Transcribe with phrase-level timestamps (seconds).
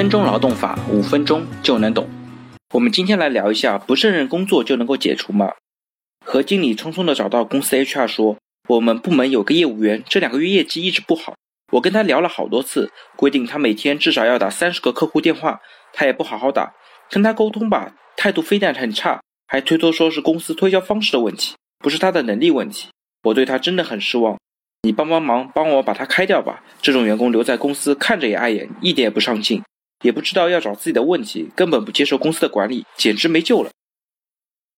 [0.00, 2.08] 分钟劳动法，五分钟就能懂。
[2.72, 5.52] 我们今天来聊一下，不胜任工作就能够解除吗？
[6.24, 11.34] 何经理匆匆的找到公司 HR 说，我们部门有个业务员，这两个月业绩一直不好。
[11.72, 15.60] 我跟他聊了好多次，规定他每天至少要打三十个客户电话，
[15.92, 16.72] 他也不好好打。
[17.10, 22.88] 跟他沟通吧，态度非但很差，还推脱说是公司推销方式的问题，不是他的能力问题。
[23.24, 24.38] 我对他真的很失望。
[24.80, 26.64] 你帮帮忙，帮我把他开掉吧。
[26.80, 29.62] 这种员工留在公司看着也碍眼，一点也不上进，
[30.02, 33.70] 也不知道要找自己的问题，根本不接受公司的管理，简直没救了。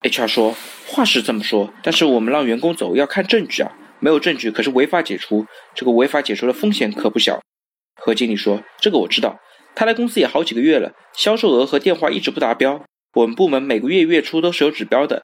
[0.03, 7.41] HR 说话是这么说，但是我们让员工走要看证据啊，没有证据可是违法解除，这个违法解除的风险可不小。
[7.95, 9.39] 何经理说这个我知道，
[9.77, 15.23] 他来公司也好几个月了，销售额和电话一直不达标，我们部门每个月月初都是有指标的，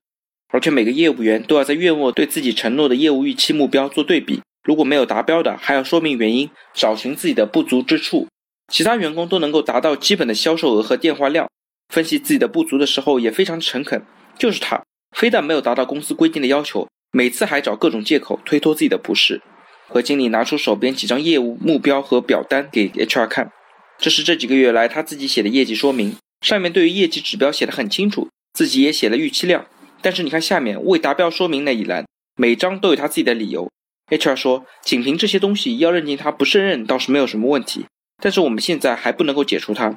[0.48, 4.42] 而且每个业务员都要在月末对自己承诺的业务预期目标做对比。
[4.62, 8.28] 如果没有达标的，还要说明原因，找寻自己的不足之处。
[8.68, 11.48] 其他员工都能够达到基本的销售额和电话量，
[11.88, 14.02] 分析自己的不足的时候也非常诚恳。
[14.38, 14.84] 就是他，
[15.16, 19.40] 非但没有达到公司规定的要求，每次还找各种借口推脱自己的不是。
[19.88, 23.50] 何经理拿出手边几张业务目标和表单给 HR 看，
[23.98, 29.66] 这是这几个月来他自己写的业绩说明，上面对于业绩指标写的很清楚，自己也写了预期量。
[30.02, 32.04] 但是你看下面未达标说明那一栏，
[32.36, 33.70] 每张都有他自己的理由。
[34.10, 37.86] HR 说：“仅凭这些东西，要认定他不胜任倒是没有什么问题，
[38.20, 39.96] 但是我们现在还不能够解除他。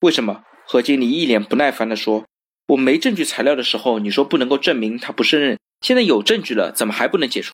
[0.00, 2.26] 为什么？”何经理一脸不耐烦地说
[2.68, 7.52] ：“我没证据材料的时候，你说不能够证明他不胜任，现在有证据了，怎么还不能解除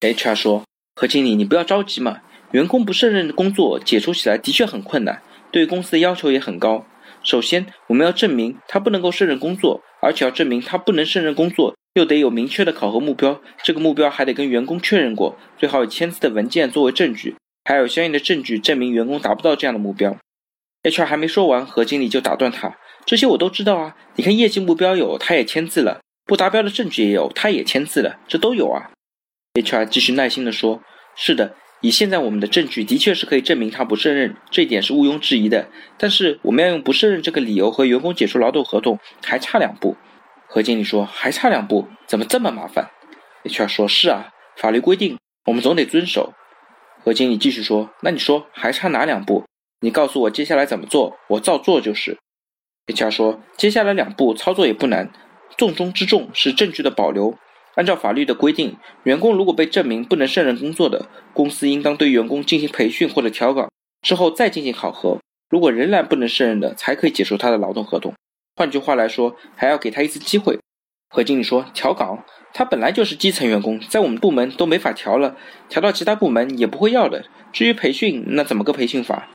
[0.00, 0.64] ？”HR 说
[0.96, 5.22] ：“何经理，你不要着急嘛，员工不胜任的工作解除起来的确很困难，
[5.52, 6.84] 对公司的要求也很高。
[7.22, 17.34] 首先，我们要证明他不能够胜任工作，而且要证明他不能胜任工作。”又得有明确的考核目标，这个目标还得跟员工确认过，最好有签字的文件作为证据，
[17.66, 20.16] 还有相应的证据证明员工达不到这样的目标。
[20.84, 28.92] HR 还没说完，何经理就打断他：“这些我都知道啊，你看业绩目标有，他也签字了；不达标的证据也有，他也签字了，这都有啊。
[29.54, 30.80] ”HR 继续耐心地说
[31.16, 35.68] ：“是的，以现在我们的证据，的确是可以证明他不胜任，这一点是毋庸置疑的。
[35.98, 39.96] 但是我们要用不胜任这个理由和员工解除劳动合同，还差两步。”
[40.46, 42.88] 何经理说：“还差两步，怎么这么麻烦
[43.42, 46.32] ？”HR 说：“是啊，法律规定，我们总得遵守。”
[47.06, 49.44] 何经理继续说：“那你说还差哪两步？
[49.80, 52.18] 你告诉我接下来怎么做，我照做就是。
[52.88, 55.12] ”HR 说：“接下来两步操作也不难，
[55.56, 57.38] 重中之重是证据的保留。
[57.76, 63.70] 按照法律的规定，员工如果被证明不能胜任工作的，公司应当对员工进行培训或者调岗，
[64.02, 65.20] 之后再进行考核。
[65.48, 68.12] 如果仍然不能胜任的，才可以解除他的劳动合同。”
[68.58, 70.58] 换句话来说，还要给他一次机会。
[71.16, 72.22] 何经理说：“调岗，
[72.52, 75.34] 他本来就是基层员工，在我们部门都没法调了，
[75.66, 77.24] 调到其他部门也不会要的。
[77.54, 79.30] 至于培训，那怎么个培训法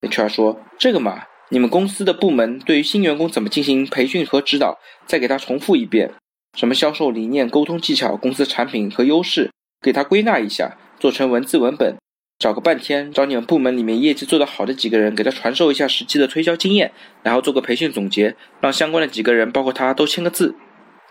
[0.00, 6.12] ？”HR 说：“这个嘛，你们公司的部门对于新员工怎么进行培训和指导，再给他重复一遍，
[6.56, 9.50] 什么销售理念、沟通技巧、公司产品和优势，
[9.82, 11.96] 给他归纳一下，做成文字文本。”
[12.38, 16.92] 找个半天，找你们部门里面业绩做得好的几个人，给他传授一下实际的推销经验，
[17.24, 20.54] 然后做个培训总结，让相关的几个人，包括他都签个字。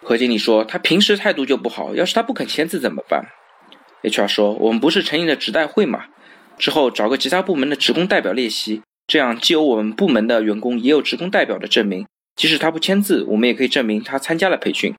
[0.03, 3.25] 何经理说他平时态度就不好，要是他不肯签字怎么办
[4.03, 6.05] ？HR 说我们不是成立了职代会嘛，
[6.57, 12.05] 之后找个其他部门的职工代表列席，这样既有我们部门的员工，也有职工代表的证明，
[12.35, 14.93] 即使他不签字，我们也可以证明他参加了培训。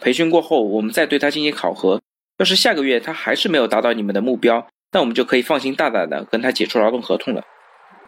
[0.00, 2.00] 培训过后，我们再对他进行考核，
[2.38, 4.66] 要是下个月他还是没有达到你们的目标。
[4.92, 7.42] 那我们就可以放心大胆的跟他解除劳动合同了。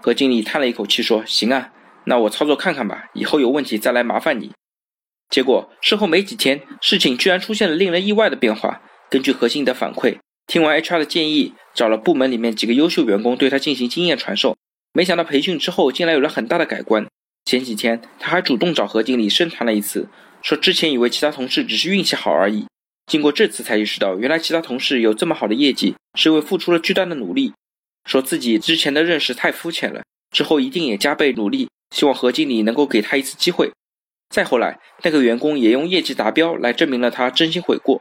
[0.01, 1.73] 何经理叹了一口气说：“行啊，
[2.05, 4.53] 那我操作看看吧，以后有问题再来麻烦你。”
[5.31, 8.83] 结果事后没几天，事情居然出现了令人意外的变化。
[9.09, 14.57] 根据何经理的反馈，听完 HR 的建议，找了部门里面几个优秀员工对他进行经验传授。
[14.93, 17.07] 没想到培训之后，竟然有了很大的改观。
[17.45, 20.09] 前几天他还主动找何经理深谈了一次，
[20.43, 22.67] 说之前以为其他同事只是运气好而已。
[23.07, 27.53] 经过这次才意识到，原来其他同事有这么好的业绩，是因为付出了巨大的努力。
[28.04, 30.03] 说自己之前的认识太肤浅了，
[30.33, 31.69] 之后一定也加倍努力。
[31.95, 33.72] 希望何经理能够给他一次机会。
[34.30, 38.00] 再后来，那个员工也用业绩达标来证明了他真心悔过。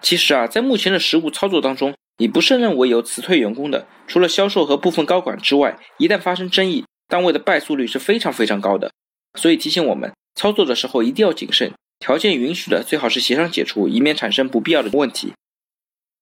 [0.00, 8.90] 其实啊，在目前的实务操作当中，以不胜任为由辞退员工的，除了销售和部分高管之外，一旦发生争议，单位的败诉率是非常非常高的。
[9.38, 11.72] 所以提醒我们，操作的时候一定要谨慎。
[11.98, 15.34] 条件允许的，最好是协商解除，以免产生不必要的问题。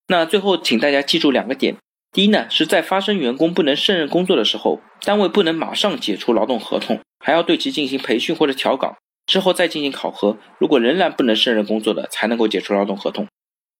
[0.09, 1.77] 那最后，请大家记住两个点：
[2.11, 8.97] 第一呢，是在发生员工不能胜任工作的时候，单位不能马上解除劳动合同，还要对其进行培训或者调岗，
[9.29, 10.37] 之后再进行考核。
[10.59, 13.29] 如果仍然不能胜任工作的，才能够解除劳动合同。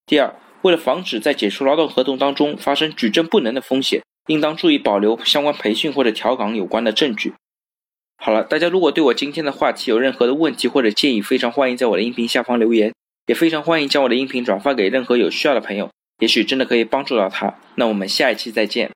[0.07, 7.33] 第二，为了防止在解除劳动合同当中发生举证不能的风险，应当注意保留相关培训或者调岗有关的证据。
[8.17, 12.93] 好了，大家如果对我今天的话题有任何的问题或者建议，非常欢迎在我的音频下方留言，
[13.27, 17.55] 也非常欢迎将我的音频转发给任何有需要的朋友，也许真的可以帮助到他。
[17.77, 18.91] 那我们下一期再见。